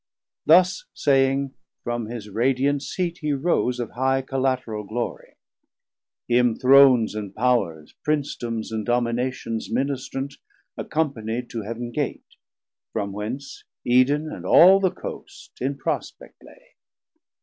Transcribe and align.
Thus 0.47 0.85
saying, 0.95 1.53
from 1.83 2.07
his 2.07 2.27
radiant 2.27 2.81
Seat 2.81 3.19
he 3.19 3.33
rose 3.33 3.79
Of 3.79 3.91
high 3.91 4.23
collateral 4.23 4.83
glorie: 4.83 5.35
him 6.27 6.55
Thrones 6.55 7.13
and 7.13 7.35
Powers, 7.35 7.93
Princedoms, 8.03 8.71
and 8.71 8.83
Dominations 8.83 9.69
ministrant 9.71 10.37
Accompanied 10.75 11.51
to 11.51 11.61
Heaven 11.61 11.91
Gate, 11.91 12.35
from 12.91 13.11
whence 13.11 13.63
Eden 13.85 14.31
and 14.31 14.43
all 14.43 14.79
the 14.79 14.89
Coast 14.89 15.51
in 15.61 15.77
prospect 15.77 16.43
lay. 16.43 16.69